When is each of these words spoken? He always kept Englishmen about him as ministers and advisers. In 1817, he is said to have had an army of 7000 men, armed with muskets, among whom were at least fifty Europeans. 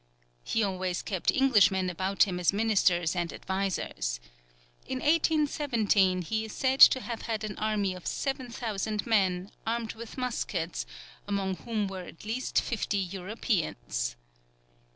He 0.43 0.63
always 0.63 1.03
kept 1.03 1.29
Englishmen 1.29 1.87
about 1.87 2.23
him 2.23 2.39
as 2.39 2.51
ministers 2.51 3.15
and 3.15 3.31
advisers. 3.31 4.19
In 4.87 4.97
1817, 4.97 6.23
he 6.23 6.43
is 6.45 6.53
said 6.53 6.79
to 6.79 7.01
have 7.01 7.21
had 7.29 7.43
an 7.43 7.55
army 7.59 7.93
of 7.93 8.07
7000 8.07 9.05
men, 9.05 9.51
armed 9.67 9.93
with 9.93 10.17
muskets, 10.17 10.87
among 11.27 11.57
whom 11.57 11.87
were 11.87 12.01
at 12.01 12.25
least 12.25 12.59
fifty 12.59 12.97
Europeans. 12.97 14.15